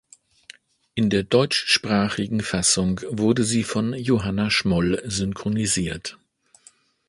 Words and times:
In 0.95 1.11
der 1.11 1.21
deutschsprachigen 1.21 2.41
Fassung 2.41 3.01
wurde 3.09 3.43
sie 3.43 3.63
von 3.63 3.93
Johanna 3.93 4.49
Schmoll 4.49 4.99
synchronisiert. 5.05 6.17